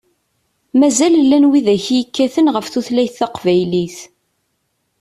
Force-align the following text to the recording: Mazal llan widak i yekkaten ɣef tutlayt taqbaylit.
Mazal 0.79 1.13
llan 1.23 1.45
widak 1.51 1.85
i 1.93 1.97
yekkaten 1.99 2.51
ɣef 2.55 2.67
tutlayt 2.67 3.15
taqbaylit. 3.19 3.97